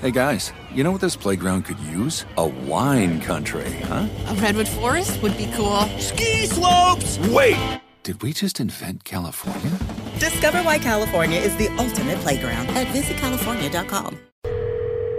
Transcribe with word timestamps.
Hey 0.00 0.12
guys, 0.12 0.52
you 0.72 0.84
know 0.84 0.92
what 0.92 1.00
this 1.00 1.16
playground 1.16 1.64
could 1.64 1.80
use? 1.80 2.24
A 2.36 2.46
wine 2.46 3.20
country, 3.20 3.68
huh? 3.80 4.06
A 4.28 4.34
redwood 4.34 4.68
forest 4.68 5.20
would 5.22 5.36
be 5.36 5.50
cool. 5.56 5.80
Ski 5.98 6.46
slopes! 6.46 7.18
Wait! 7.30 7.80
Did 8.04 8.22
we 8.22 8.32
just 8.32 8.60
invent 8.60 9.02
California? 9.02 9.76
Discover 10.20 10.62
why 10.62 10.78
California 10.78 11.40
is 11.40 11.56
the 11.56 11.66
ultimate 11.78 12.16
playground 12.18 12.68
at 12.68 12.86
visitcalifornia.com. 12.94 14.16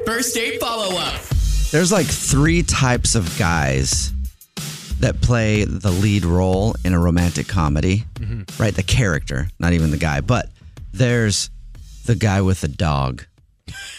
First 0.05 0.33
date 0.33 0.61
follow 0.61 0.97
up. 0.97 1.19
There's 1.71 1.91
like 1.91 2.07
three 2.07 2.63
types 2.63 3.15
of 3.15 3.37
guys 3.37 4.13
that 5.01 5.19
play 5.19 5.65
the 5.65 5.91
lead 5.91 6.23
role 6.23 6.73
in 6.85 6.93
a 6.93 6.99
romantic 6.99 7.49
comedy, 7.49 8.05
mm-hmm. 8.13 8.63
right? 8.63 8.73
The 8.73 8.83
character, 8.83 9.49
not 9.59 9.73
even 9.73 9.91
the 9.91 9.97
guy. 9.97 10.21
But 10.21 10.47
there's 10.93 11.49
the 12.05 12.15
guy 12.15 12.39
with 12.39 12.61
the 12.61 12.69
dog. 12.69 13.25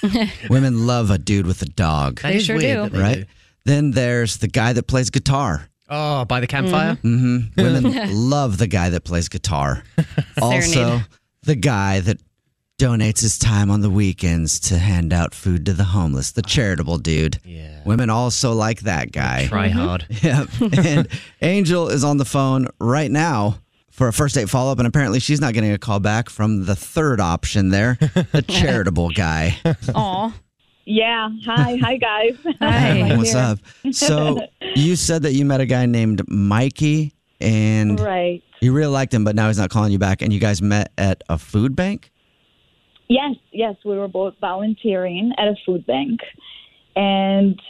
Women 0.51 0.87
love 0.87 1.11
a 1.11 1.19
dude 1.19 1.47
with 1.47 1.63
a 1.63 1.67
dog, 1.67 2.21
They 2.21 2.39
sure 2.41 2.59
do. 2.59 2.89
right? 2.93 3.27
Then 3.65 3.91
there's 3.93 4.39
the 4.39 4.49
guy 4.49 4.73
that 4.73 4.87
plays 4.87 5.11
guitar. 5.11 5.69
Oh, 5.89 6.25
by 6.25 6.41
the 6.41 6.47
campfire? 6.47 6.95
hmm 6.97 7.39
Women 7.57 8.31
love 8.31 8.59
the 8.59 8.67
guy 8.69 8.91
that 8.91 9.05
plays 9.05 9.29
guitar. 9.29 9.83
also, 10.43 10.61
Serenade. 10.61 11.07
the 11.43 11.57
guy 11.57 12.01
that 12.01 12.19
donates 12.81 13.21
his 13.21 13.39
time 13.39 13.71
on 13.71 13.81
the 13.83 13.91
weekends 13.91 14.59
to 14.61 14.79
hand 14.79 15.13
out 15.13 15.35
food 15.35 15.67
to 15.67 15.73
the 15.75 15.85
homeless, 15.85 16.33
the 16.33 16.41
charitable 16.43 16.97
dude. 16.97 17.39
Yeah. 17.45 17.83
Women 17.85 18.09
also 18.09 18.53
like 18.53 18.81
that 18.83 19.13
guy. 19.13 19.47
Try 19.49 19.69
hard. 19.69 20.07
Yep. 20.23 20.49
and 20.79 21.09
Angel 21.43 21.89
is 21.89 22.05
on 22.05 22.17
the 22.17 22.25
phone 22.25 22.69
right 22.79 23.11
now 23.11 23.59
for 24.01 24.09
a 24.09 24.13
first 24.15 24.35
date 24.35 24.49
follow 24.49 24.73
up, 24.73 24.79
and 24.79 24.87
apparently 24.89 25.21
she's 25.21 25.43
not 25.43 25.53
getting 25.53 25.73
a 25.73 25.79
call 25.79 26.01
back 26.01 26.31
from 26.31 26.65
the 26.65 26.75
third 26.75 27.21
option 27.21 27.69
there, 27.69 27.99
the 28.33 28.43
charitable 28.49 29.11
guy. 29.11 29.55
Aw. 29.95 30.35
Yeah. 30.87 31.29
Hi. 31.45 31.77
Hi, 31.83 31.97
guys. 31.99 32.33
Hi. 32.61 33.15
What's 33.19 33.35
up? 33.35 33.59
So 33.91 34.41
you 34.75 34.97
said 34.97 35.25
that 35.25 35.35
you 35.35 35.45
met 35.45 35.61
a 35.61 35.67
guy 35.67 35.85
named 35.85 36.23
Mikey, 36.31 37.13
and 37.43 38.01
Right. 38.01 38.43
you 38.63 38.73
really 38.73 38.91
liked 38.91 39.13
him, 39.13 39.23
but 39.23 39.37
now 39.37 39.49
he's 39.49 39.59
not 39.59 39.69
calling 39.69 39.93
you 39.93 39.99
back. 39.99 40.23
And 40.23 40.33
you 40.33 40.41
guys 40.41 40.63
met 40.63 40.93
at 40.97 41.23
a 41.29 41.37
food 41.37 41.77
bank. 41.77 42.11
Yes. 43.09 43.35
Yes. 43.53 43.77
We 43.85 43.99
were 43.99 44.09
both 44.09 44.33
volunteering 44.41 45.33
at 45.37 45.47
a 45.47 45.57
food 45.67 45.85
bank, 45.87 46.21
and 46.97 47.61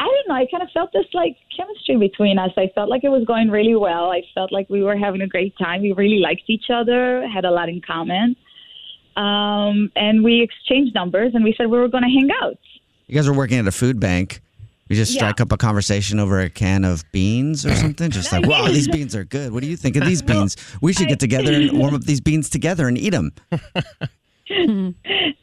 I 0.00 0.04
don't 0.04 0.28
know. 0.28 0.34
I 0.34 0.46
kind 0.50 0.62
of 0.62 0.70
felt 0.72 0.92
this 0.92 1.06
like 1.12 1.36
chemistry 1.56 1.96
between 1.96 2.38
us. 2.38 2.50
I 2.56 2.68
felt 2.74 2.88
like 2.88 3.02
it 3.04 3.08
was 3.08 3.24
going 3.24 3.50
really 3.50 3.74
well. 3.74 4.10
I 4.12 4.22
felt 4.34 4.52
like 4.52 4.68
we 4.70 4.82
were 4.82 4.96
having 4.96 5.20
a 5.22 5.26
great 5.26 5.56
time. 5.58 5.82
We 5.82 5.92
really 5.92 6.18
liked 6.20 6.42
each 6.48 6.66
other. 6.72 7.26
Had 7.26 7.44
a 7.44 7.50
lot 7.50 7.68
in 7.68 7.80
common. 7.80 8.36
Um, 9.16 9.90
and 9.96 10.22
we 10.22 10.42
exchanged 10.42 10.94
numbers, 10.94 11.32
and 11.34 11.42
we 11.42 11.52
said 11.56 11.66
we 11.66 11.78
were 11.78 11.88
going 11.88 12.04
to 12.04 12.08
hang 12.10 12.28
out. 12.42 12.58
You 13.08 13.16
guys 13.16 13.26
were 13.28 13.34
working 13.34 13.58
at 13.58 13.66
a 13.66 13.72
food 13.72 13.98
bank. 13.98 14.40
You 14.88 14.94
just 14.96 15.12
Yeah. 15.12 15.18
strike 15.18 15.40
up 15.40 15.50
a 15.52 15.56
conversation 15.56 16.18
over 16.20 16.40
a 16.40 16.48
can 16.48 16.84
of 16.84 17.04
beans 17.12 17.66
or 17.66 17.74
something. 17.74 18.10
Just 18.10 18.30
like, 18.32 18.46
wow, 18.46 18.68
these 18.68 18.86
beans 18.88 19.14
are 19.16 19.24
good. 19.24 19.52
What 19.52 19.62
do 19.62 19.68
you 19.68 19.76
think 19.76 19.96
of 19.96 20.04
these 20.06 20.22
beans? 20.22 20.56
We 20.80 20.92
should 20.92 21.08
get 21.08 21.18
together 21.20 21.52
and 21.52 21.76
warm 21.78 21.94
up 21.94 22.02
these 22.04 22.20
beans 22.20 22.48
together 22.48 22.86
and 22.86 22.96
eat 22.96 23.10
them. 23.10 23.32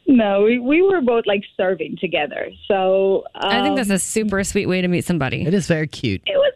no, 0.06 0.42
we, 0.42 0.58
we 0.58 0.82
were 0.82 1.00
both 1.00 1.24
like 1.26 1.42
serving 1.56 1.96
together. 2.00 2.50
So 2.68 3.24
um, 3.34 3.50
I 3.50 3.62
think 3.62 3.76
that's 3.76 3.90
a 3.90 3.98
super 3.98 4.42
sweet 4.44 4.66
way 4.66 4.80
to 4.80 4.88
meet 4.88 5.04
somebody. 5.04 5.44
It 5.44 5.54
is 5.54 5.66
very 5.66 5.88
cute. 5.88 6.22
it 6.26 6.36
was 6.36 6.52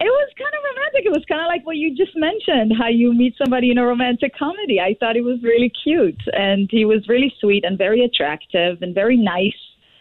it 0.00 0.04
was 0.04 0.30
kind 0.38 0.54
of 0.54 0.60
romantic. 0.62 1.06
It 1.06 1.12
was 1.12 1.24
kind 1.28 1.40
of 1.40 1.48
like 1.48 1.66
what 1.66 1.76
you 1.76 1.94
just 1.96 2.16
mentioned, 2.16 2.72
how 2.78 2.86
you 2.86 3.12
meet 3.12 3.34
somebody 3.36 3.70
in 3.72 3.78
a 3.78 3.84
romantic 3.86 4.36
comedy. 4.36 4.80
I 4.80 4.96
thought 5.00 5.16
it 5.16 5.24
was 5.24 5.42
really 5.42 5.72
cute, 5.82 6.20
and 6.32 6.68
he 6.70 6.84
was 6.84 7.08
really 7.08 7.34
sweet 7.40 7.64
and 7.64 7.76
very 7.76 8.04
attractive 8.04 8.80
and 8.80 8.94
very 8.94 9.16
nice. 9.16 9.56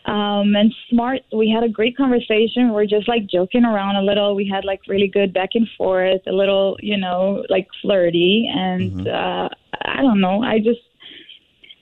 Um, 0.05 0.55
and 0.55 0.73
smart. 0.89 1.23
We 1.33 1.49
had 1.53 1.65
a 1.65 1.69
great 1.69 1.97
conversation. 1.97 2.69
We 2.69 2.71
We're 2.71 2.85
just 2.85 3.09
like 3.09 3.27
joking 3.27 3.65
around 3.65 3.97
a 3.97 4.01
little. 4.01 4.35
We 4.35 4.47
had 4.47 4.63
like 4.63 4.79
really 4.87 5.09
good 5.09 5.33
back 5.33 5.49
and 5.53 5.67
forth, 5.77 6.21
a 6.27 6.31
little, 6.31 6.77
you 6.79 6.95
know, 6.95 7.43
like 7.49 7.67
flirty. 7.81 8.49
And 8.49 9.05
uh, 9.05 9.49
I 9.83 10.01
don't 10.01 10.21
know. 10.21 10.43
I 10.43 10.59
just 10.59 10.79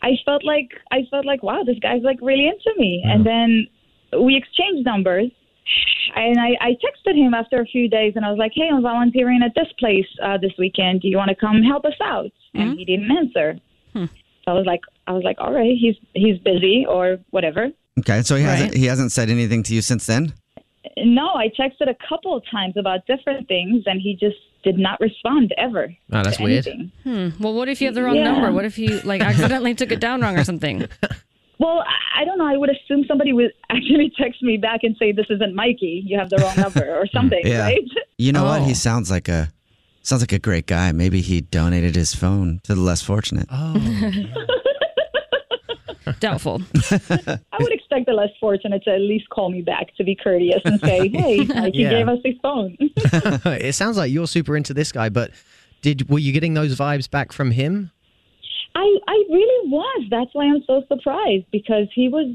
I 0.05 0.11
felt 0.23 0.43
like 0.45 0.69
I 0.91 0.99
felt 1.09 1.25
like 1.25 1.41
wow, 1.41 1.63
this 1.65 1.79
guy's 1.79 2.03
like 2.03 2.19
really 2.21 2.47
into 2.47 2.71
me. 2.77 3.03
And 3.03 3.25
then 3.25 3.67
we 4.25 4.37
exchanged 4.37 4.85
numbers. 4.85 5.31
And 6.15 6.39
I, 6.39 6.49
I 6.61 6.71
texted 6.85 7.15
him 7.15 7.33
after 7.33 7.59
a 7.59 7.65
few 7.65 7.89
days, 7.89 8.13
and 8.15 8.23
I 8.23 8.29
was 8.29 8.37
like, 8.37 8.51
"Hey, 8.53 8.69
I'm 8.71 8.83
volunteering 8.83 9.41
at 9.43 9.53
this 9.55 9.71
place 9.79 10.05
uh, 10.23 10.37
this 10.37 10.53
weekend. 10.59 11.01
Do 11.01 11.07
you 11.07 11.17
want 11.17 11.29
to 11.29 11.35
come 11.35 11.63
help 11.63 11.85
us 11.85 11.99
out?" 12.03 12.31
And 12.53 12.77
he 12.77 12.85
didn't 12.85 13.09
answer. 13.11 13.59
So 14.43 14.51
I 14.51 14.53
was 14.53 14.67
like, 14.67 14.81
"I 15.07 15.11
was 15.11 15.23
like, 15.23 15.37
all 15.39 15.51
right, 15.51 15.75
he's 15.75 15.95
he's 16.13 16.37
busy 16.37 16.85
or 16.87 17.17
whatever." 17.31 17.71
Okay, 17.99 18.21
so 18.21 18.35
he 18.35 18.43
hasn't 18.43 18.75
he 18.75 18.85
hasn't 18.85 19.11
said 19.11 19.29
anything 19.31 19.63
to 19.63 19.73
you 19.73 19.81
since 19.81 20.05
then. 20.05 20.33
No, 20.97 21.33
I 21.33 21.49
texted 21.59 21.89
a 21.89 21.97
couple 22.07 22.37
of 22.37 22.43
times 22.51 22.75
about 22.77 23.07
different 23.07 23.47
things, 23.47 23.83
and 23.87 23.99
he 23.99 24.15
just 24.15 24.37
did 24.65 24.77
not 24.77 24.99
respond 24.99 25.53
ever. 25.57 25.95
Oh, 26.11 26.23
that's 26.23 26.39
weird. 26.39 26.67
anything. 26.67 26.91
Hmm. 27.03 27.29
Well, 27.41 27.53
what 27.53 27.69
if 27.69 27.79
you 27.79 27.87
have 27.87 27.95
the 27.95 28.03
wrong 28.03 28.17
Yeah. 28.17 28.31
number? 28.31 28.51
What 28.51 28.65
if 28.65 28.77
you 28.77 28.99
like 29.01 29.21
accidentally 29.31 29.73
took 29.75 29.93
it 29.93 30.01
down 30.01 30.19
wrong 30.21 30.37
or 30.37 30.43
something? 30.43 30.85
Well, 31.57 31.79
I- 31.87 32.21
I 32.21 32.25
don't 32.25 32.37
know. 32.37 32.45
I 32.47 32.57
would 32.57 32.69
assume 32.69 33.05
somebody 33.07 33.31
would 33.31 33.51
actually 33.69 34.11
text 34.19 34.43
me 34.43 34.57
back 34.57 34.81
and 34.83 34.93
say, 34.99 35.13
"This 35.13 35.27
isn't 35.29 35.55
Mikey. 35.55 36.03
You 36.05 36.17
have 36.19 36.29
the 36.29 36.35
wrong 36.37 36.53
number," 36.57 36.85
or 36.99 37.07
something, 37.07 37.39
Yeah. 37.45 37.61
right? 37.61 37.79
You 38.17 38.33
know 38.33 38.43
what? 38.43 38.61
Oh. 38.61 38.65
He 38.65 38.73
sounds 38.73 39.09
like 39.09 39.29
a 39.29 39.49
sounds 40.01 40.21
like 40.21 40.33
a 40.33 40.39
great 40.39 40.65
guy. 40.67 40.91
Maybe 40.91 41.21
he 41.21 41.39
donated 41.39 41.95
his 41.95 42.13
phone 42.13 42.59
to 42.65 42.75
the 42.75 42.81
less 42.81 43.01
fortunate. 43.01 43.47
Oh. 43.49 43.73
Doubtful. 46.19 46.61
I 46.91 47.57
would 47.59 47.71
expect 47.73 48.05
the 48.05 48.13
less 48.13 48.29
fortunate 48.39 48.83
to 48.83 48.91
at 48.91 49.01
least 49.01 49.29
call 49.29 49.49
me 49.49 49.61
back 49.61 49.95
to 49.97 50.03
be 50.03 50.15
courteous 50.15 50.61
and 50.65 50.79
say, 50.81 51.07
"Hey, 51.13 51.45
Mikey 51.45 51.77
Yeah. 51.79 51.89
gave 51.91 52.07
us 52.07 52.19
his 52.23 52.35
phone." 52.41 52.77
it 52.79 53.73
sounds 53.75 53.97
like 53.97 54.11
you're 54.11 54.27
super 54.27 54.55
into 54.57 54.73
this 54.73 54.91
guy, 54.91 55.09
but 55.09 55.31
did 55.81 56.09
were 56.09 56.19
you 56.19 56.31
getting 56.31 56.53
those 56.53 56.75
vibes 56.77 57.09
back 57.09 57.31
from 57.31 57.51
him? 57.51 57.91
I 58.75 58.97
I 59.07 59.23
really 59.29 59.69
was. 59.69 60.05
That's 60.09 60.29
why 60.33 60.45
I'm 60.45 60.63
so 60.67 60.83
surprised 60.87 61.45
because 61.51 61.87
he 61.93 62.09
was. 62.09 62.27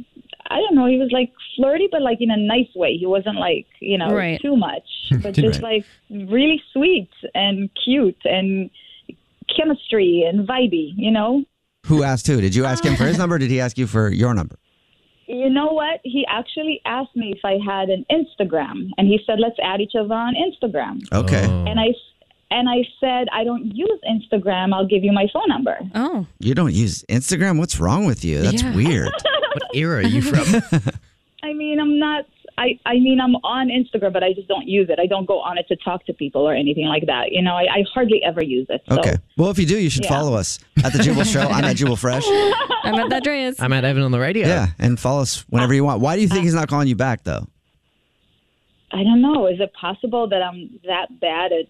I 0.52 0.56
don't 0.56 0.74
know. 0.74 0.86
He 0.86 0.96
was 0.96 1.10
like 1.12 1.30
flirty, 1.56 1.86
but 1.92 2.02
like 2.02 2.18
in 2.20 2.30
a 2.30 2.36
nice 2.36 2.74
way. 2.74 2.96
He 2.96 3.06
wasn't 3.06 3.36
like 3.36 3.66
you 3.80 3.98
know 3.98 4.12
Right. 4.12 4.40
too 4.40 4.56
much, 4.56 4.82
but 5.22 5.34
just 5.34 5.62
like 5.62 5.84
really 6.10 6.60
sweet 6.72 7.10
and 7.34 7.70
cute 7.84 8.16
and 8.24 8.70
chemistry 9.56 10.24
and 10.28 10.48
vibey. 10.48 10.92
You 10.96 11.10
know. 11.10 11.44
Who 11.90 12.02
asked 12.02 12.26
who? 12.26 12.40
Did 12.40 12.54
you 12.54 12.64
ask 12.64 12.82
him 12.84 12.96
for 12.96 13.04
his 13.04 13.18
number? 13.18 13.34
Or 13.36 13.38
did 13.38 13.50
he 13.50 13.60
ask 13.60 13.76
you 13.76 13.86
for 13.86 14.08
your 14.10 14.32
number? 14.34 14.56
You 15.26 15.48
know 15.50 15.68
what? 15.80 16.00
He 16.02 16.24
actually 16.28 16.80
asked 16.84 17.14
me 17.14 17.32
if 17.36 17.44
I 17.44 17.58
had 17.64 17.88
an 17.88 18.04
Instagram, 18.10 18.90
and 18.98 19.06
he 19.06 19.18
said, 19.26 19.38
"Let's 19.38 19.56
add 19.62 19.80
each 19.80 19.92
other 19.94 20.12
on 20.14 20.34
Instagram." 20.34 21.02
Okay. 21.12 21.44
Oh. 21.46 21.64
And 21.68 21.78
I 21.78 21.88
and 22.50 22.68
I 22.68 22.78
said, 23.00 23.28
"I 23.32 23.44
don't 23.44 23.66
use 23.66 24.00
Instagram. 24.08 24.72
I'll 24.74 24.86
give 24.88 25.04
you 25.04 25.12
my 25.12 25.26
phone 25.32 25.48
number." 25.48 25.76
Oh. 25.94 26.26
You 26.40 26.54
don't 26.54 26.74
use 26.74 27.04
Instagram? 27.08 27.58
What's 27.58 27.78
wrong 27.78 28.06
with 28.06 28.24
you? 28.24 28.42
That's 28.42 28.62
Yeah. 28.62 28.74
weird. 28.74 29.12
What 29.52 29.64
era 29.74 29.96
are 29.98 30.02
you 30.02 30.22
from? 30.22 30.46
I 31.42 31.52
mean, 31.54 31.80
I'm 31.80 31.98
not. 31.98 32.24
I, 32.60 32.78
I 32.84 32.94
mean, 32.98 33.20
I'm 33.22 33.36
on 33.36 33.68
Instagram, 33.68 34.12
but 34.12 34.22
I 34.22 34.34
just 34.34 34.46
don't 34.46 34.68
use 34.68 34.90
it. 34.90 34.98
I 35.00 35.06
don't 35.06 35.24
go 35.24 35.40
on 35.40 35.56
it 35.56 35.66
to 35.68 35.76
talk 35.76 36.04
to 36.04 36.12
people 36.12 36.42
or 36.42 36.54
anything 36.54 36.84
like 36.84 37.06
that. 37.06 37.32
You 37.32 37.40
know, 37.40 37.54
I, 37.54 37.62
I 37.62 37.84
hardly 37.94 38.22
ever 38.22 38.44
use 38.44 38.66
it. 38.68 38.82
So. 38.86 38.98
Okay. 38.98 39.16
Well, 39.38 39.48
if 39.48 39.58
you 39.58 39.64
do, 39.64 39.78
you 39.78 39.88
should 39.88 40.04
Yeah. 40.04 40.10
follow 40.10 40.34
us 40.34 40.58
at 40.84 40.92
the 40.92 40.98
Jubal 40.98 41.24
Show. 41.24 41.40
I'm 41.40 41.64
at 41.64 41.76
Jubal 41.76 41.96
Fresh. 41.96 42.24
I'm 42.84 42.96
at 42.96 43.08
that 43.08 43.24
Dreas. 43.24 43.56
I'm 43.60 43.72
at 43.72 43.86
Evan 43.86 44.02
on 44.02 44.10
the 44.10 44.20
radio. 44.20 44.46
Yeah, 44.46 44.68
and 44.78 45.00
follow 45.00 45.22
us 45.22 45.46
whenever 45.48 45.72
you 45.72 45.84
want. 45.84 46.02
Why 46.02 46.16
do 46.16 46.22
you 46.22 46.28
think 46.28 46.40
uh, 46.40 46.44
he's 46.44 46.54
not 46.54 46.68
calling 46.68 46.86
you 46.86 46.96
back 46.96 47.24
though? 47.24 47.46
I 48.92 49.04
don't 49.04 49.22
know. 49.22 49.46
Is 49.46 49.58
it 49.58 49.72
possible 49.72 50.28
that 50.28 50.42
I'm 50.42 50.80
that 50.84 51.18
bad 51.18 51.52
at 51.52 51.66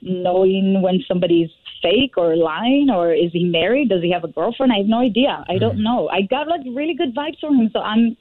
knowing 0.00 0.80
when 0.80 1.02
somebody's 1.08 1.50
fake 1.82 2.16
or 2.16 2.36
lying, 2.36 2.88
or 2.88 3.12
is 3.12 3.32
he 3.32 3.44
married? 3.44 3.88
Does 3.88 4.02
he 4.02 4.12
have 4.12 4.22
a 4.22 4.28
girlfriend? 4.28 4.72
I 4.72 4.78
have 4.78 4.86
no 4.86 5.00
idea. 5.00 5.44
I 5.48 5.58
don't 5.58 5.78
mm. 5.78 5.82
know. 5.82 6.08
I 6.08 6.22
got 6.22 6.46
like 6.46 6.60
really 6.72 6.94
good 6.94 7.14
vibes 7.16 7.40
from 7.40 7.56
him, 7.56 7.70
so 7.72 7.80
I'm. 7.80 8.16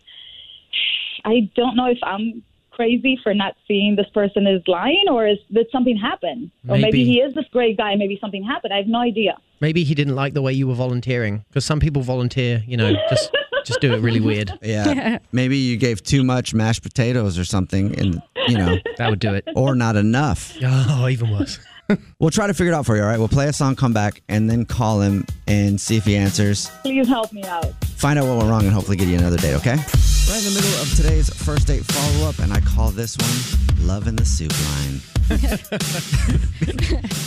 I 1.25 1.49
don't 1.55 1.75
know 1.75 1.87
if 1.87 1.99
I'm 2.03 2.43
crazy 2.71 3.19
for 3.21 3.33
not 3.35 3.55
seeing 3.67 3.95
this 3.95 4.07
person 4.13 4.47
is 4.47 4.61
lying, 4.67 5.05
or 5.09 5.27
is 5.27 5.37
did 5.51 5.67
something 5.71 5.95
happen? 5.97 6.51
Or 6.67 6.75
maybe 6.77 6.83
Maybe. 6.99 7.05
he 7.05 7.19
is 7.19 7.33
this 7.35 7.45
great 7.51 7.77
guy. 7.77 7.95
Maybe 7.95 8.17
something 8.19 8.43
happened. 8.43 8.73
I 8.73 8.77
have 8.77 8.87
no 8.87 8.99
idea. 8.99 9.37
Maybe 9.61 9.83
he 9.83 9.93
didn't 9.95 10.15
like 10.15 10.33
the 10.33 10.41
way 10.41 10.53
you 10.53 10.67
were 10.67 10.73
volunteering 10.73 11.45
because 11.49 11.65
some 11.65 11.79
people 11.79 12.01
volunteer, 12.01 12.63
you 12.67 12.75
know, 12.75 12.93
just 13.09 13.31
just 13.65 13.79
do 13.79 13.93
it 13.93 13.99
really 14.01 14.19
weird. 14.31 14.51
Yeah. 14.61 15.19
Maybe 15.31 15.57
you 15.57 15.77
gave 15.77 16.03
too 16.03 16.23
much 16.23 16.53
mashed 16.53 16.81
potatoes 16.83 17.37
or 17.37 17.45
something, 17.45 17.97
and 17.99 18.21
you 18.47 18.57
know, 18.57 18.77
That 18.97 19.09
would 19.09 19.19
do 19.19 19.33
it. 19.35 19.47
or 19.55 19.75
not 19.75 19.95
enough. 19.95 20.53
Oh, 20.65 21.07
even 21.07 21.29
worse. 21.31 21.59
We'll 22.19 22.29
try 22.29 22.47
to 22.47 22.53
figure 22.53 22.71
it 22.71 22.75
out 22.75 22.85
for 22.85 22.95
you. 22.95 23.01
All 23.01 23.07
right. 23.09 23.19
We'll 23.19 23.27
play 23.27 23.47
a 23.47 23.53
song, 23.53 23.75
come 23.75 23.93
back, 23.93 24.21
and 24.29 24.49
then 24.49 24.65
call 24.65 25.01
him 25.01 25.25
and 25.47 25.79
see 25.79 25.97
if 25.97 26.05
he 26.05 26.15
answers. 26.15 26.69
Please 26.81 27.07
help 27.07 27.33
me 27.33 27.43
out. 27.43 27.65
Find 27.85 28.17
out 28.17 28.25
what 28.25 28.37
went 28.37 28.49
wrong, 28.49 28.63
and 28.63 28.71
hopefully 28.71 28.97
get 28.97 29.07
you 29.07 29.17
another 29.17 29.37
date. 29.37 29.55
Okay. 29.55 29.75
Right 29.75 30.39
in 30.39 30.53
the 30.53 30.61
middle 30.61 30.81
of 30.81 30.95
today's 30.95 31.29
first 31.29 31.67
date 31.67 31.83
follow 31.83 32.29
up, 32.29 32.39
and 32.39 32.53
I 32.53 32.61
call 32.61 32.91
this 32.91 33.17
one 33.17 33.87
"Love 33.87 34.07
in 34.07 34.15
the 34.15 34.25
Soup 34.25 34.51
Line." 34.51 35.01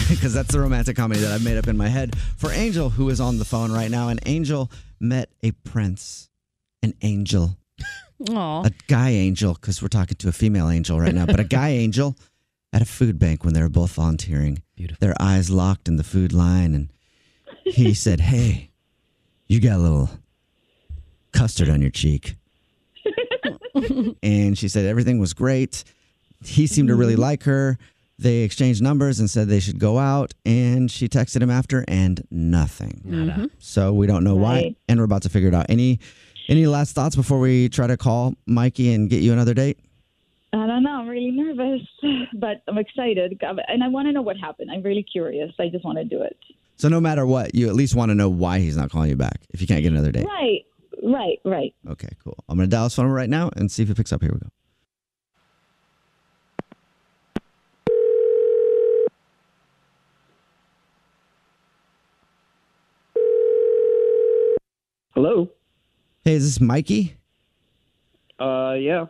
because 0.08 0.32
that's 0.32 0.52
the 0.52 0.60
romantic 0.60 0.96
comedy 0.96 1.20
that 1.20 1.32
I've 1.32 1.44
made 1.44 1.58
up 1.58 1.68
in 1.68 1.76
my 1.76 1.88
head 1.88 2.16
for 2.36 2.50
Angel, 2.52 2.88
who 2.90 3.08
is 3.10 3.20
on 3.20 3.38
the 3.38 3.44
phone 3.44 3.70
right 3.72 3.90
now. 3.90 4.08
And 4.08 4.20
Angel 4.26 4.70
met 5.00 5.28
a 5.42 5.50
prince, 5.52 6.28
an 6.82 6.94
angel, 7.02 7.56
Aw. 8.30 8.64
a 8.64 8.70
guy 8.86 9.10
angel, 9.10 9.54
because 9.54 9.82
we're 9.82 9.88
talking 9.88 10.16
to 10.16 10.28
a 10.28 10.32
female 10.32 10.68
angel 10.70 10.98
right 11.00 11.14
now, 11.14 11.26
but 11.26 11.40
a 11.40 11.44
guy 11.44 11.68
angel 11.84 12.16
at 12.72 12.82
a 12.82 12.84
food 12.84 13.18
bank 13.18 13.44
when 13.44 13.54
they 13.54 13.62
were 13.62 13.68
both 13.68 13.92
volunteering. 13.92 14.62
Beautiful. 14.76 15.06
Their 15.06 15.14
eyes 15.20 15.50
locked 15.50 15.88
in 15.88 15.96
the 15.96 16.04
food 16.04 16.32
line, 16.32 16.74
and 16.74 16.88
he 17.64 17.94
said, 18.04 18.20
Hey, 18.20 18.70
you 19.46 19.60
got 19.60 19.76
a 19.76 19.82
little 19.82 20.10
custard 21.32 21.68
on 21.68 21.80
your 21.80 21.90
cheek. 21.90 22.36
and 24.22 24.58
she 24.58 24.68
said 24.68 24.86
everything 24.86 25.18
was 25.18 25.34
great. 25.34 25.84
He 26.44 26.66
seemed 26.66 26.88
to 26.88 26.94
really 26.94 27.14
mm-hmm. 27.14 27.22
like 27.22 27.42
her. 27.44 27.78
They 28.18 28.38
exchanged 28.38 28.82
numbers 28.82 29.20
and 29.20 29.28
said 29.28 29.48
they 29.48 29.60
should 29.60 29.78
go 29.78 29.98
out. 29.98 30.32
And 30.44 30.90
she 30.90 31.08
texted 31.08 31.42
him 31.42 31.50
after, 31.50 31.84
and 31.86 32.26
nothing. 32.30 33.02
Mm-hmm. 33.06 33.44
So 33.58 33.92
we 33.92 34.06
don't 34.06 34.24
know 34.24 34.36
why, 34.36 34.54
Right. 34.54 34.76
and 34.88 34.98
we're 34.98 35.04
about 35.04 35.22
to 35.22 35.28
figure 35.28 35.48
it 35.48 35.54
out. 35.54 35.66
Any 35.68 36.00
any 36.48 36.66
last 36.66 36.94
thoughts 36.94 37.16
before 37.16 37.38
we 37.40 37.68
try 37.68 37.86
to 37.86 37.96
call 37.96 38.34
Mikey 38.46 38.92
and 38.92 39.10
get 39.10 39.22
you 39.22 39.32
another 39.32 39.52
date? 39.54 39.78
I 40.52 40.66
don't 40.66 40.82
know. 40.82 40.92
I'm 41.00 41.08
really 41.08 41.30
nervous, 41.32 41.82
but 42.34 42.62
I'm 42.68 42.78
excited, 42.78 43.40
and 43.42 43.82
I 43.84 43.88
want 43.88 44.06
to 44.06 44.12
know 44.12 44.22
what 44.22 44.36
happened. 44.36 44.70
I'm 44.70 44.82
really 44.82 45.02
curious. 45.02 45.52
I 45.58 45.68
just 45.68 45.84
want 45.84 45.98
to 45.98 46.04
do 46.04 46.22
it. 46.22 46.36
So 46.76 46.88
no 46.88 47.00
matter 47.00 47.26
what, 47.26 47.54
you 47.54 47.68
at 47.68 47.74
least 47.74 47.94
want 47.94 48.10
to 48.10 48.14
know 48.14 48.28
why 48.28 48.58
he's 48.58 48.76
not 48.76 48.90
calling 48.90 49.10
you 49.10 49.16
back 49.16 49.40
if 49.50 49.60
you 49.60 49.66
can't 49.66 49.82
get 49.82 49.92
another 49.92 50.12
date. 50.12 50.26
Right, 50.26 50.64
right, 51.02 51.38
right. 51.44 51.74
Okay, 51.88 52.08
cool. 52.22 52.36
I'm 52.48 52.58
gonna 52.58 52.68
dial 52.68 52.84
his 52.84 52.94
phone 52.94 53.06
right 53.06 53.30
now 53.30 53.50
and 53.56 53.70
see 53.70 53.82
if 53.82 53.90
it 53.90 53.96
picks 53.96 54.12
up. 54.12 54.22
Here 54.22 54.32
we 54.32 54.38
go. 54.38 54.48
Hello. 65.14 65.48
Hey, 66.24 66.34
is 66.34 66.44
this 66.44 66.60
Mikey? 66.60 67.16
Uh, 68.38 68.74
yeah. 68.78 69.06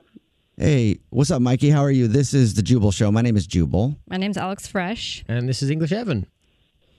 Hey, 0.58 1.00
what's 1.10 1.30
up, 1.30 1.42
Mikey? 1.42 1.68
How 1.70 1.82
are 1.82 1.90
you? 1.90 2.08
This 2.08 2.32
is 2.32 2.54
the 2.54 2.62
Jubal 2.62 2.90
Show. 2.90 3.12
My 3.12 3.20
name 3.20 3.36
is 3.36 3.46
Jubal. 3.46 3.96
My 4.08 4.16
name's 4.16 4.38
Alex 4.38 4.66
Fresh. 4.66 5.22
And 5.28 5.46
this 5.48 5.62
is 5.62 5.70
English 5.70 5.92
Evan. 5.92 6.26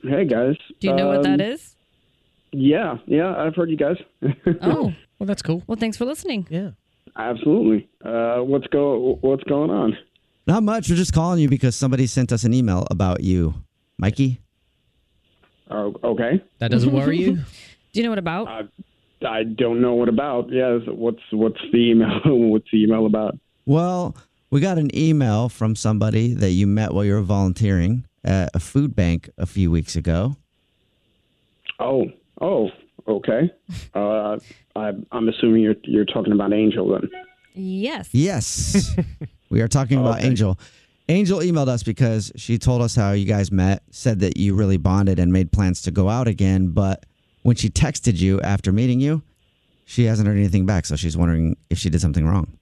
Hey 0.04 0.26
guys. 0.26 0.56
Do 0.80 0.88
you 0.90 0.96
know 0.96 1.08
what 1.08 1.24
that 1.24 1.42
Um. 1.42 1.76
Yeah, 2.52 2.98
yeah. 3.08 3.36
I've 3.36 3.56
heard 3.56 3.70
you 3.70 3.78
guys. 3.78 3.98
Oh, 4.62 4.94
Well, 5.20 5.26
that's 5.26 5.42
cool. 5.42 5.64
well, 5.66 5.76
thanks 5.76 5.98
for 5.98 6.06
listening. 6.06 6.46
Yeah. 6.52 6.72
Absolutely. 7.16 7.90
Uh, 8.06 8.38
what's 8.42 8.68
go 8.68 9.18
What's 9.22 9.44
going 9.46 9.72
on? 9.72 9.98
Not 10.46 10.62
much. 10.62 10.88
We're 10.90 10.96
just 10.96 11.14
calling 11.14 11.40
you 11.40 11.50
because 11.50 11.76
somebody 11.76 12.06
sent 12.06 12.32
us 12.32 12.44
an 12.44 12.54
email 12.54 12.86
about 12.92 13.22
you, 13.24 13.56
Mikey. 13.98 14.40
Oh, 15.72 15.96
okay. 16.04 16.44
That 16.60 16.70
doesn't 16.70 16.94
worry 16.94 17.18
you? 17.18 17.34
Do 17.94 18.00
you 18.00 18.04
know 18.04 18.10
what 18.12 18.20
about? 18.20 18.48
I 18.48 18.62
I 19.28 19.44
don't 19.44 19.82
know 19.82 19.96
what 19.96 20.10
about. 20.10 20.52
Yeah. 20.52 20.76
is- 20.76 20.84
What's 20.88 21.20
What's 21.32 21.60
the 21.72 21.90
email? 21.90 22.20
what's 22.26 22.68
the 22.72 22.84
email 22.84 23.08
about? 23.08 23.36
Well, 23.68 24.16
we 24.50 24.62
got 24.62 24.78
an 24.78 24.96
email 24.98 25.50
from 25.50 25.76
somebody 25.76 26.34
that 26.34 26.52
you 26.52 26.66
met 26.68 26.94
while 26.94 27.04
you 27.04 27.14
were 27.16 27.22
volunteering 27.22 28.06
at 28.24 28.50
a 28.54 28.62
food 28.62 28.96
bank 28.96 29.30
a 29.38 29.46
few 29.46 29.70
weeks 29.70 29.98
ago. 29.98 30.38
Oh. 31.78 32.06
Oh. 32.40 32.70
Okay. 33.10 33.52
Uh, 33.94 34.38
I, 34.74 34.94
I'm 35.12 35.28
assuming 35.28 35.64
you're 35.64 35.76
you're 35.84 36.06
talking 36.06 36.32
about 36.32 36.54
Angel 36.54 36.88
then. 36.90 37.10
yes. 37.54 38.08
Yes, 38.14 38.96
we 39.50 39.62
are 39.62 39.68
talking 39.68 40.00
about 40.00 40.20
Okay. 40.20 40.28
Angel. 40.28 40.58
Angel 41.10 41.40
emailed 41.40 41.68
us 41.68 41.84
because 41.84 42.32
she 42.38 42.58
told 42.58 42.82
us 42.82 42.96
how 42.96 43.12
you 43.12 43.26
guys 43.26 43.52
met, 43.52 43.84
said 43.92 44.20
that 44.22 44.38
you 44.38 44.56
really 44.56 44.78
bonded 44.78 45.20
and 45.20 45.32
made 45.34 45.52
plans 45.52 45.82
to 45.84 45.92
go 45.92 46.08
out 46.10 46.28
again. 46.28 46.70
But 46.70 47.06
when 47.44 47.56
she 47.58 47.70
texted 47.70 48.18
you 48.18 48.40
after 48.42 48.72
meeting 48.74 49.00
you, 49.02 49.24
she 49.86 50.04
hasn't 50.06 50.28
heard 50.28 50.38
anything 50.38 50.66
back. 50.66 50.86
So 50.86 50.96
she's 50.98 51.18
wondering 51.18 51.58
if 51.70 51.78
she 51.78 51.90
did 51.90 52.00
something 52.02 52.26
wrong. 52.26 52.58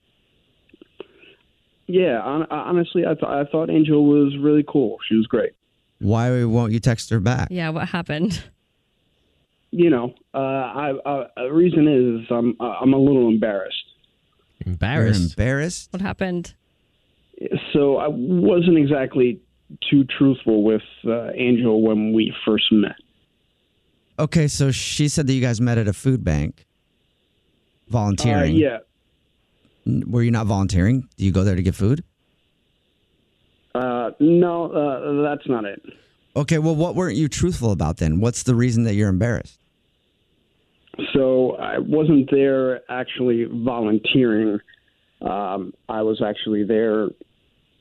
Yeah. 1.87 2.19
On, 2.21 2.45
honestly, 2.49 3.05
I 3.05 3.15
thought 3.15 3.31
I 3.39 3.45
thought 3.49 3.69
Angel 3.69 4.05
was 4.05 4.35
really 4.39 4.63
cool. 4.67 4.97
She 5.07 5.15
was 5.15 5.27
great. 5.27 5.51
Why 5.99 6.43
won't 6.43 6.71
you 6.73 6.79
text 6.79 7.09
her 7.11 7.19
back? 7.19 7.47
Yeah, 7.51 7.69
what 7.69 7.87
happened? 7.87 8.43
You 9.71 9.89
know, 9.89 10.13
uh, 10.33 10.37
I, 10.37 10.91
uh, 11.05 11.27
the 11.35 11.51
reason 11.53 11.87
is 11.87 12.27
I'm 12.29 12.55
I'm 12.59 12.93
a 12.93 12.97
little 12.97 13.27
embarrassed. 13.27 13.75
You're 14.65 14.71
Embarrassed. 14.73 15.37
embarrassed? 15.37 15.91
What 15.91 16.01
happened? 16.01 16.53
So 17.73 17.97
I 17.97 18.07
wasn't 18.09 18.77
exactly 18.77 19.41
too 19.89 20.05
truthful 20.05 20.63
with 20.63 20.81
uh, 21.05 21.31
Angel 21.35 21.81
when 21.81 22.13
we 22.13 22.33
first 22.45 22.71
met. 22.71 22.95
Okay, 24.17 24.47
so 24.47 24.71
she 24.71 25.09
said 25.09 25.27
that 25.27 25.33
you 25.33 25.41
guys 25.41 25.59
met 25.59 25.77
at 25.77 25.87
a 25.89 25.93
food 25.93 26.23
bank 26.23 26.65
Uh, 27.87 27.91
volunteering. 27.91 28.55
yeah. 28.55 28.77
Were 29.85 30.23
you 30.23 30.31
not 30.31 30.47
volunteering? 30.47 31.07
Do 31.17 31.25
you 31.25 31.31
go 31.31 31.43
there 31.43 31.55
to 31.55 31.61
get 31.61 31.75
food? 31.75 32.03
Uh, 33.73 34.11
no, 34.19 34.71
uh, 34.71 35.21
that's 35.21 35.47
not 35.47 35.65
it. 35.65 35.81
Okay, 36.35 36.57
well, 36.57 36.75
what 36.75 36.95
weren't 36.95 37.15
you 37.15 37.27
truthful 37.27 37.71
about 37.71 37.97
then? 37.97 38.19
What's 38.19 38.43
the 38.43 38.55
reason 38.55 38.83
that 38.83 38.95
you're 38.95 39.09
embarrassed? 39.09 39.59
So 41.13 41.55
I 41.57 41.79
wasn't 41.79 42.29
there 42.31 42.81
actually 42.89 43.45
volunteering. 43.45 44.59
Um, 45.21 45.73
I 45.89 46.01
was 46.01 46.21
actually 46.25 46.63
there 46.63 47.09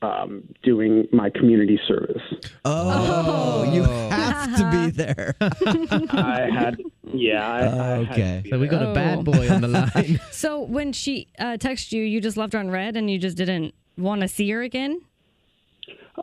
um, 0.05 0.43
doing 0.63 1.09
my 1.13 1.31
community 1.31 1.79
service. 1.89 2.23
Oh, 2.65 3.65
you 3.73 3.83
have 3.85 4.57
to 4.57 4.71
be 4.71 4.91
there. 4.91 5.35
I 5.41 6.49
had, 6.53 6.81
yeah. 7.13 7.49
I, 7.51 7.59
I 7.59 7.65
had 8.05 8.11
okay. 8.11 8.45
So 8.51 8.59
we 8.59 8.67
got 8.69 8.83
a 8.83 8.91
Oh. 8.91 8.95
bad 8.95 9.25
boy 9.25 9.49
on 9.51 9.61
the 9.63 9.69
line. 9.69 10.21
So 10.31 10.61
when 10.61 10.93
she 10.93 11.29
uh, 11.39 11.57
texted 11.59 11.93
you, 11.93 12.03
you 12.03 12.21
just 12.21 12.37
left 12.37 12.53
her 12.53 12.59
on 12.59 12.71
read 12.71 12.97
and 12.97 13.11
you 13.11 13.19
just 13.19 13.37
didn't 13.37 13.75
want 13.97 14.21
to 14.21 14.29
see 14.29 14.51
her 14.51 14.63
again? 14.63 15.01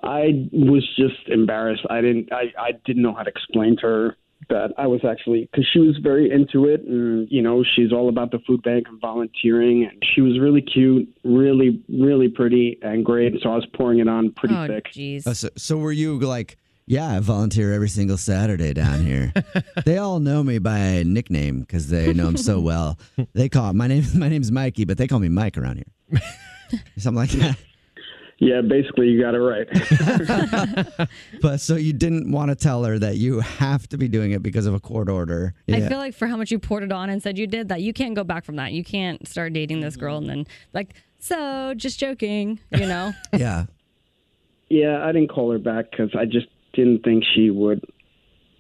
I 0.04 0.48
was 0.54 0.88
just 0.98 1.28
embarrassed. 1.28 1.86
I 1.90 2.02
didn't. 2.02 2.32
I, 2.32 2.54
I 2.58 2.72
didn't 2.86 3.02
know 3.04 3.14
how 3.14 3.24
to 3.24 3.30
explain 3.30 3.76
to 3.78 3.82
her 3.88 4.18
that 4.52 4.74
I 4.78 4.86
was 4.86 5.02
actually 5.04 5.50
because 5.52 5.68
she 5.74 5.80
was 5.80 5.98
very 6.04 6.30
into 6.30 6.68
it, 6.68 6.82
and 6.82 7.28
you 7.32 7.42
know 7.42 7.64
she's 7.76 7.92
all 7.92 8.10
about 8.10 8.32
the 8.32 8.40
food 8.46 8.62
bank 8.62 8.88
and 8.88 9.02
volunteering, 9.02 9.86
and 9.86 10.04
she 10.14 10.22
was 10.22 10.40
really 10.40 10.62
cute, 10.62 11.10
really, 11.24 11.84
really 11.90 12.30
pretty 12.30 12.78
and 12.82 13.04
great. 13.04 13.34
So 13.42 13.50
I 13.50 13.56
was 13.56 13.66
pouring 13.74 14.00
it 14.00 14.08
on 14.08 14.32
pretty 14.34 14.56
oh, 14.56 14.68
thick. 14.68 14.92
jeez. 14.94 15.26
Uh, 15.26 15.34
so, 15.34 15.50
so 15.58 15.78
were 15.78 15.92
you 15.92 16.20
like, 16.20 16.58
yeah, 16.86 17.16
I 17.16 17.20
volunteer 17.20 17.74
every 17.74 17.90
single 17.90 18.18
Saturday 18.18 18.74
down 18.74 19.06
here. 19.06 19.34
they 19.86 19.98
all 19.98 20.20
know 20.20 20.44
me 20.44 20.60
by 20.60 21.04
nickname 21.04 21.62
because 21.62 21.88
they 21.88 22.14
know 22.14 22.28
him 22.28 22.38
so 22.38 22.60
well. 22.70 23.00
They 23.34 23.50
call 23.50 23.74
my 23.74 23.88
name. 23.88 24.04
My 24.16 24.28
name's 24.30 24.52
Mikey, 24.52 24.86
but 24.86 24.98
they 24.98 25.08
call 25.08 25.20
me 25.20 25.30
Mike 25.30 25.58
around 25.58 25.78
here. 26.10 26.22
Something 26.98 27.16
like 27.16 27.30
that. 27.32 27.58
Yeah, 28.44 28.62
basically, 28.62 29.08
you 29.08 29.22
got 29.22 29.36
it 29.36 29.38
right. 29.40 29.68
But 31.42 31.60
so 31.60 31.76
you 31.76 31.94
didn't 31.94 32.32
want 32.32 32.50
to 32.50 32.56
tell 32.56 32.84
her 32.84 32.98
that 32.98 33.18
you 33.18 33.40
have 33.40 33.88
to 33.90 33.98
be 34.00 34.08
doing 34.08 34.32
it 34.32 34.42
because 34.42 34.66
of 34.66 34.74
a 34.74 34.80
court 34.80 35.10
order. 35.10 35.54
I 35.72 35.82
feel 35.88 36.00
like 36.00 36.16
for 36.16 36.26
how 36.28 36.38
much 36.38 36.50
you 36.52 36.58
poured 36.58 36.82
it 36.84 36.92
on 36.92 37.12
and 37.12 37.22
said 37.22 37.38
you 37.38 37.46
did 37.46 37.70
that, 37.70 37.82
you 37.82 37.94
can't 37.94 38.16
go 38.16 38.24
back 38.24 38.44
from 38.44 38.56
that. 38.56 38.72
You 38.74 38.84
can't 38.84 39.28
start 39.28 39.54
dating 39.54 39.82
this 39.82 39.96
girl 39.96 40.18
and 40.18 40.28
then 40.28 40.48
like, 40.74 40.96
so 41.20 41.74
just 41.76 42.00
joking, 42.00 42.60
you 42.72 42.88
know? 42.88 43.14
yeah. 43.34 43.66
yeah, 44.70 45.06
I 45.06 45.12
didn't 45.12 45.30
call 45.30 45.52
her 45.52 45.60
back 45.60 45.92
because 45.92 46.10
I 46.18 46.26
just 46.26 46.48
didn't 46.74 47.04
think 47.04 47.24
she 47.36 47.52
would 47.52 47.84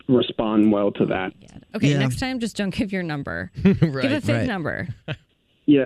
respond 0.08 0.72
well 0.72 0.92
to 0.92 1.06
that. 1.08 1.34
Oh, 1.74 1.78
okay, 1.78 1.90
Yeah. 1.92 1.98
next 2.00 2.20
time 2.20 2.40
just 2.40 2.56
don't 2.56 2.74
give 2.74 2.92
your 2.94 3.04
number. 3.04 3.52
Give 3.64 3.82
a 3.82 4.22
fake 4.22 4.28
Right. 4.36 4.48
number. 4.48 4.90
Yeah, 5.66 5.86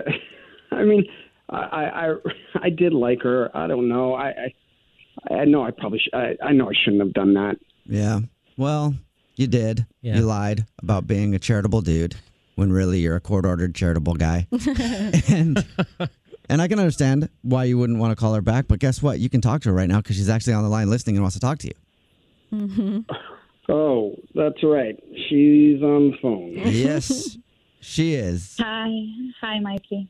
I 0.70 0.82
mean, 0.84 1.04
I, 1.50 1.56
I, 1.56 1.84
I, 2.10 2.14
I 2.66 2.70
did 2.70 2.92
like 2.92 3.22
her. 3.22 3.50
I 3.54 3.66
don't 3.66 3.88
know. 3.88 4.14
I, 4.14 4.52
I, 5.30 5.34
I 5.34 5.44
know 5.44 5.64
I 5.64 5.70
probably, 5.70 5.98
sh- 5.98 6.14
I, 6.14 6.36
I 6.42 6.52
know 6.52 6.68
I 6.68 6.72
shouldn't 6.84 7.02
have 7.02 7.12
done 7.12 7.34
that. 7.34 7.56
Yeah. 7.86 8.20
Well, 8.56 8.94
you 9.36 9.46
did. 9.46 9.86
You 10.00 10.22
lied 10.22 10.66
about 10.82 11.06
being 11.06 11.34
a 11.34 11.38
charitable 11.38 11.82
dude 11.82 12.14
when 12.54 12.72
really 12.72 13.00
you're 13.00 13.16
a 13.16 13.20
court 13.20 13.44
ordered 13.44 13.74
charitable 13.74 14.14
guy. 14.14 14.46
and 15.28 15.64
and 16.48 16.62
I 16.62 16.68
can 16.68 16.78
understand 16.78 17.28
why 17.42 17.64
you 17.64 17.76
wouldn't 17.76 17.98
want 17.98 18.12
to 18.12 18.16
call 18.16 18.34
her 18.34 18.40
back, 18.40 18.66
but 18.68 18.78
guess 18.78 19.02
what? 19.02 19.18
You 19.18 19.28
can 19.28 19.40
talk 19.40 19.62
to 19.62 19.68
her 19.70 19.74
right 19.74 19.88
now 19.88 19.98
because 19.98 20.16
she's 20.16 20.30
actually 20.30 20.54
on 20.54 20.62
the 20.62 20.68
line 20.70 20.88
listening 20.88 21.16
and 21.16 21.22
wants 21.22 21.34
to 21.34 21.40
talk 21.40 21.58
to 21.58 21.68
you. 21.68 21.74
Mm-hmm. 22.52 23.00
Oh, 23.68 24.14
that's 24.34 24.62
right. 24.62 24.96
She's 25.28 25.82
on 25.82 26.12
the 26.12 26.16
phone. 26.22 26.52
yes, 26.54 27.36
she 27.80 28.14
is. 28.14 28.56
Hi, 28.58 28.88
hi, 29.40 29.58
Mikey. 29.60 30.08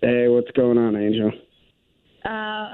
Hey, 0.00 0.28
what's 0.28 0.50
going 0.52 0.78
on, 0.78 0.96
Angel? 0.96 1.32
Uh, 2.24 2.68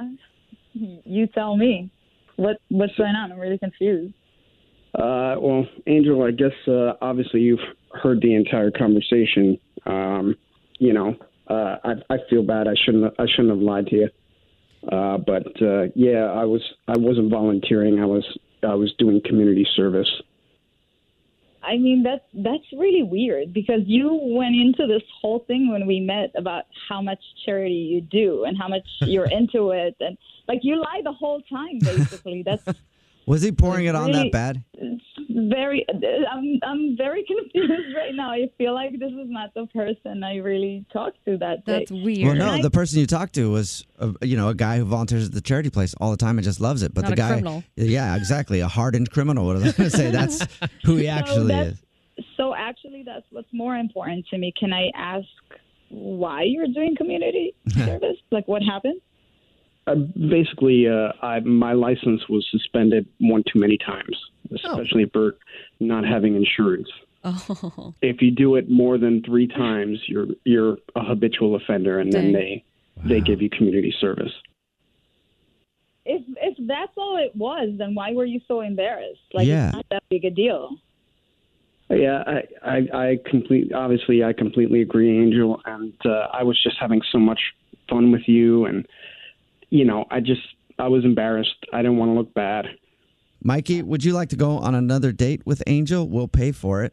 you 1.05 1.27
tell 1.29 1.57
me. 1.57 1.91
What 2.37 2.57
what's 2.71 2.95
going 2.97 3.15
on? 3.15 3.33
I'm 3.33 3.39
really 3.39 3.59
confused. 3.59 4.15
Uh, 4.95 5.37
well, 5.39 5.67
Angel, 5.87 6.23
I 6.23 6.31
guess 6.31 6.57
uh, 6.67 6.95
obviously 7.03 7.41
you've 7.41 7.61
heard 8.03 8.21
the 8.23 8.35
entire 8.35 8.71
conversation. 8.71 9.59
Um, 9.87 10.37
you 10.79 10.93
know, 10.93 11.15
uh, 11.49 11.77
I, 11.85 11.93
I 12.09 12.17
feel 12.31 12.43
bad. 12.43 12.67
I 12.67 12.75
shouldn't. 12.85 13.13
I 13.19 13.27
shouldn't 13.27 13.51
have 13.51 13.59
lied 13.59 13.87
to 13.89 13.97
you. 13.97 14.09
Uh, 14.91 15.19
but 15.19 15.47
uh, 15.61 15.85
yeah, 15.95 16.33
I 16.33 16.45
was. 16.45 16.63
I 16.89 16.97
wasn't 16.97 17.31
volunteering. 17.31 18.01
I 18.01 18.07
was. 18.07 18.25
I 18.63 18.75
was 18.75 18.93
doing 18.99 19.21
community 19.25 19.67
service. 19.77 20.11
I 21.63 21.77
mean 21.77 22.03
that's 22.03 22.25
that's 22.33 22.65
really 22.73 23.03
weird 23.03 23.53
because 23.53 23.81
you 23.87 24.19
went 24.23 24.57
into 24.57 24.87
this 24.87 25.03
whole 25.21 25.41
thing 25.41 25.71
when 25.71 25.87
we 25.87 26.01
met 26.01 26.33
about 26.35 26.65
how 26.89 27.03
much 27.03 27.21
charity 27.45 27.75
you 27.75 28.01
do 28.01 28.45
and 28.45 28.57
how 28.57 28.69
much 28.69 28.87
you're 29.01 29.31
into 29.31 29.71
it 29.71 29.97
and 30.01 30.17
like 30.49 30.61
you 30.63 30.81
lie 30.81 31.01
the 31.05 31.13
whole 31.13 31.43
time 31.43 31.79
basically. 31.81 32.43
That's 32.43 32.65
Was 33.27 33.43
he 33.43 33.53
pouring 33.53 33.87
it 33.87 33.95
on 33.95 34.07
Really- 34.11 34.31
that 34.31 34.33
bad? 34.33 34.65
very. 35.29 35.85
I'm 36.31 36.59
I'm 36.63 36.97
very 36.97 37.25
confused 37.29 37.95
right 37.97 38.15
now. 38.15 38.31
I 38.31 38.51
feel 38.59 38.75
like 38.75 38.93
this 38.99 39.11
is 39.13 39.29
not 39.29 39.53
the 39.55 39.67
person 39.67 40.25
I 40.25 40.37
really 40.37 40.85
talked 40.93 41.19
to 41.27 41.37
that 41.39 41.65
day. 41.65 41.79
That's 41.81 41.91
weird. 41.91 42.39
Well, 42.39 42.57
no, 42.57 42.63
the 42.63 42.71
person 42.71 42.99
you 42.99 43.07
talked 43.07 43.35
to 43.35 43.51
was, 43.51 43.87
a, 43.99 44.13
you 44.27 44.37
know, 44.37 44.49
a 44.49 44.55
guy 44.55 44.79
who 44.79 44.85
volunteers 44.85 45.27
at 45.27 45.33
the 45.33 45.41
charity 45.41 45.71
place 45.71 45.95
all 46.01 46.11
the 46.11 46.17
time 46.17 46.39
and 46.39 46.45
just 46.45 46.61
loves 46.61 46.83
it. 46.83 46.95
But 46.95 47.03
Not 47.03 47.09
the 47.09 47.13
a 47.15 47.17
guy, 47.17 47.29
criminal. 47.29 47.63
yeah, 47.77 48.17
exactly, 48.17 48.61
a 48.61 48.69
hardened 48.69 49.11
criminal. 49.11 49.47
What 49.47 49.57
was 49.57 49.65
I 49.69 49.73
going 49.77 49.91
to 49.91 49.97
say? 49.97 50.11
That's 50.19 50.47
who 50.85 50.97
he 50.97 51.07
actually 51.09 51.49
that's- 51.49 51.73
is. 51.75 51.83
So 52.37 52.55
actually, 52.55 53.03
that's 53.05 53.25
what's 53.31 53.49
more 53.53 53.77
important 53.77 54.27
to 54.29 54.39
me. 54.39 54.53
Can 54.59 54.73
I 54.73 54.91
ask 54.97 55.27
why 55.91 56.43
you're 56.45 56.67
doing 56.69 56.95
community 56.97 57.55
service? 57.69 58.17
Like 58.31 58.47
what 58.49 58.63
happened? 58.63 59.01
Uh, 59.87 59.95
basically, 59.95 60.87
uh, 60.87 61.13
I, 61.23 61.41
my 61.41 61.73
license 61.73 62.29
was 62.29 62.47
suspended 62.51 63.07
one 63.19 63.43
too 63.51 63.59
many 63.59 63.79
times, 63.79 64.17
especially 64.53 65.07
for 65.07 65.37
not 65.81 66.05
having 66.05 66.37
insurance. 66.37 66.89
Oh. 67.25 67.95
If 68.01 68.23
you 68.23 68.31
do 68.31 68.57
it 68.57 68.71
more 68.71 68.99
than 68.99 69.23
three 69.23 69.47
times, 69.47 69.99
you're 70.07 70.29
you're 70.45 70.79
a 70.97 71.05
habitual 71.05 71.55
offender, 71.55 71.99
and 71.99 72.11
Dang. 72.11 72.33
then 72.33 72.33
they 72.33 72.65
they 73.05 73.21
give 73.21 73.43
you 73.43 73.51
community 73.51 73.95
service. 74.01 74.33
If 76.07 76.23
if 76.41 76.57
that's 76.67 76.93
all 76.97 77.19
it 77.19 77.35
was, 77.37 77.75
then 77.77 77.95
why 77.95 78.13
were 78.13 78.25
you 78.25 78.41
so 78.49 78.63
embarrassed? 78.63 79.21
Like 79.35 79.47
Yeah. 79.47 79.69
it's 79.69 79.77
not 79.77 79.87
that 79.91 80.03
big 80.09 80.25
a 80.25 80.31
deal. 80.31 80.79
Yeah, 81.91 82.23
I, 82.25 82.43
I, 82.63 82.77
I 82.95 83.19
complete. 83.29 83.73
Obviously, 83.73 84.23
I 84.23 84.33
completely 84.33 84.81
agree, 84.81 85.11
Angel. 85.19 85.61
And 85.67 85.93
uh, 86.05 86.29
I 86.33 86.45
was 86.45 86.61
just 86.63 86.77
having 86.81 87.03
so 87.11 87.19
much 87.19 87.41
fun 87.89 88.13
with 88.13 88.29
you, 88.29 88.65
and 88.65 88.87
you 89.71 89.85
know, 89.85 90.05
I 90.11 90.21
just 90.21 90.43
I 90.79 90.89
was 90.89 91.05
embarrassed. 91.05 91.67
I 91.73 91.79
didn't 91.79 91.97
want 91.97 92.11
to 92.11 92.15
look 92.15 92.35
bad. 92.35 92.67
Mikey, 93.43 93.83
would 93.83 94.05
you 94.05 94.13
like 94.13 94.29
to 94.31 94.37
go 94.37 94.59
on 94.59 94.75
another 94.75 95.13
date 95.13 95.43
with 95.47 95.63
Angel? 95.67 96.07
We'll 96.07 96.29
pay 96.29 96.53
for 96.53 96.85
it. 96.85 96.93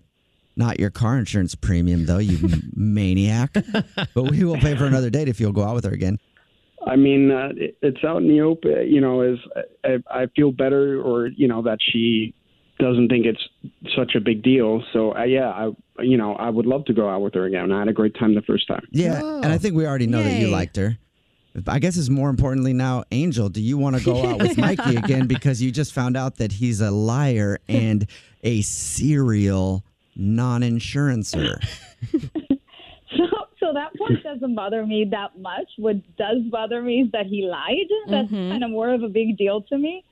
Not 0.55 0.79
your 0.79 0.89
car 0.89 1.17
insurance 1.17 1.53
premium, 1.55 2.05
though, 2.05 2.17
you 2.17 2.39
maniac. 2.75 3.53
But 3.53 4.31
we 4.31 4.43
will 4.43 4.57
pay 4.57 4.75
for 4.75 4.85
another 4.85 5.09
date 5.09 5.27
if 5.27 5.39
you'll 5.39 5.51
go 5.51 5.63
out 5.63 5.75
with 5.75 5.85
her 5.85 5.91
again. 5.91 6.19
I 6.85 6.95
mean, 6.95 7.31
uh, 7.31 7.49
it, 7.55 7.77
it's 7.81 8.03
out 8.03 8.17
in 8.17 8.27
the 8.27 8.41
open. 8.41 8.87
You 8.87 9.01
know, 9.01 9.21
is 9.21 9.39
I, 9.83 9.97
I 10.09 10.27
feel 10.35 10.51
better, 10.51 11.01
or 11.01 11.27
you 11.27 11.47
know, 11.47 11.61
that 11.63 11.79
she 11.81 12.33
doesn't 12.79 13.09
think 13.09 13.25
it's 13.25 13.43
such 13.95 14.15
a 14.15 14.19
big 14.19 14.41
deal. 14.41 14.83
So 14.93 15.15
uh, 15.15 15.23
yeah, 15.23 15.49
I 15.49 15.71
you 15.99 16.17
know, 16.17 16.35
I 16.35 16.49
would 16.49 16.65
love 16.65 16.85
to 16.85 16.93
go 16.93 17.09
out 17.09 17.21
with 17.21 17.33
her 17.33 17.45
again. 17.45 17.71
I 17.71 17.79
had 17.79 17.87
a 17.87 17.93
great 17.93 18.15
time 18.17 18.35
the 18.35 18.41
first 18.41 18.67
time. 18.67 18.87
Yeah, 18.91 19.21
and 19.21 19.47
I 19.47 19.57
think 19.57 19.75
we 19.75 19.85
already 19.85 20.07
know 20.07 20.23
that 20.23 20.39
you 20.39 20.47
liked 20.47 20.77
her. 20.77 20.97
I 21.65 21.79
guess 21.79 21.97
it's 21.97 22.09
more 22.09 22.29
importantly 22.29 22.73
now, 22.73 23.03
Angel, 23.11 23.49
do 23.49 23.61
you 23.61 23.77
want 23.77 23.97
to 23.97 24.03
go 24.03 24.25
out 24.29 24.39
with 24.39 24.57
Mikey 24.57 24.95
again 24.97 25.27
because 25.27 25.61
you 25.61 25.71
just 25.71 25.93
found 25.93 26.15
out 26.17 26.35
that 26.37 26.51
he's 26.51 26.81
a 26.81 26.91
liar 26.91 27.57
and 27.67 28.05
a 28.43 28.61
serial 28.61 29.83
non-insurancer? 30.15 31.59
So 33.15 33.23
so 33.59 33.73
that 33.73 33.95
part 33.97 34.21
doesn't 34.21 34.53
bother 34.53 34.85
me 34.85 35.05
that 35.11 35.39
much. 35.39 35.69
What 35.77 35.95
does 36.17 36.37
bother 36.51 36.81
me 36.81 37.01
is 37.03 37.11
that 37.13 37.25
he 37.25 37.47
lied. 37.49 37.87
That's 38.09 38.29
Mm-hmm. 38.31 38.51
kind 38.51 38.63
of 38.65 38.69
more 38.69 38.89
of 38.93 39.01
a 39.01 39.07
big 39.07 39.37
deal 39.37 39.61
to 39.63 39.77
me. 39.77 40.03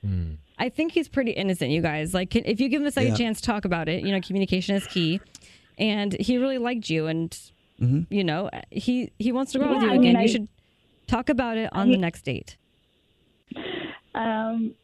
I 0.58 0.70
think 0.70 0.92
he's 0.92 1.06
pretty 1.06 1.32
innocent, 1.32 1.70
you 1.70 1.82
guys. 1.82 2.14
Like, 2.14 2.30
can- 2.30 2.46
if 2.46 2.58
you 2.58 2.68
give 2.70 2.80
him 2.80 2.86
a 2.86 2.90
second 2.90 3.10
Yeah. 3.12 3.16
chance 3.18 3.40
to 3.42 3.46
talk 3.46 3.66
about 3.66 3.88
it, 3.90 4.02
you 4.02 4.12
know, 4.12 4.20
communication 4.22 4.74
is 4.76 4.86
key. 4.86 5.20
And 5.78 6.14
he 6.14 6.38
really 6.38 6.58
liked 6.58 6.88
you, 6.88 7.06
and 7.06 7.30
Mm-hmm. 7.80 8.12
you 8.12 8.24
know, 8.24 8.48
he 8.70 9.10
he 9.18 9.30
wants 9.32 9.52
to 9.52 9.58
go 9.58 9.66
out 9.66 9.74
with 9.74 9.82
you 9.82 9.90
I 9.90 9.94
again. 9.96 10.00
mean, 10.00 10.12
you 10.16 10.18
I- 10.22 10.26
should 10.26 10.48
talk 11.06 11.28
about 11.28 11.56
it 11.56 11.70
on 11.72 11.90
the 11.90 11.96
next 11.96 12.22
date. 12.22 12.56
Um, 14.14 14.74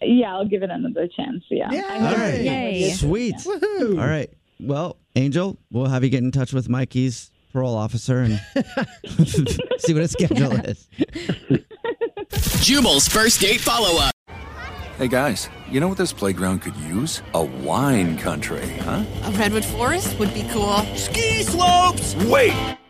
yeah, 0.00 0.34
I'll 0.34 0.46
give 0.46 0.62
it 0.62 0.70
another 0.70 1.08
chance. 1.08 1.44
Yeah. 1.50 1.68
I 1.70 1.94
All 1.94 2.00
hope 2.08 2.18
right. 2.18 2.34
he 2.34 2.84
would. 2.84 2.96
Sweet. 2.96 3.46
All 3.46 4.06
right. 4.06 4.30
Well, 4.60 4.96
Angel, 5.16 5.56
we'll 5.70 5.86
have 5.86 6.04
you 6.04 6.10
get 6.10 6.22
in 6.22 6.30
touch 6.32 6.52
with 6.52 6.68
Mikey's 6.68 7.30
parole 7.52 7.74
officer 7.76 8.18
and 8.20 8.40
see 9.78 9.92
what 9.94 10.02
his 10.02 10.12
schedule 10.12 10.52
is. 10.52 10.88
Jubal's 12.62 13.08
first 13.08 13.40
date 13.40 13.60
follow 13.60 14.00
up. 14.00 14.12
Hey 14.98 15.06
guys, 15.06 15.48
you 15.70 15.78
know 15.78 15.86
what 15.86 15.96
this 15.96 16.12
playground 16.12 16.60
could 16.60 16.74
use? 16.76 17.22
A 17.34 17.42
wine 17.44 18.18
country, 18.18 18.66
huh? 18.80 19.04
A 19.24 19.30
redwood 19.32 19.64
forest 19.64 20.18
would 20.18 20.34
be 20.34 20.42
cool. 20.50 20.78
Ski 20.96 21.44
slopes! 21.44 22.16
Wait! 22.26 22.52